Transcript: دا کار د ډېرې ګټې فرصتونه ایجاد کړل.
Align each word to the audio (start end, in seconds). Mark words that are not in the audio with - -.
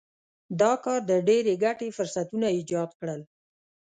دا 0.61 0.73
کار 0.83 0.99
د 1.09 1.11
ډېرې 1.27 1.53
ګټې 1.63 1.89
فرصتونه 1.97 2.47
ایجاد 2.57 2.89
کړل. 2.99 3.21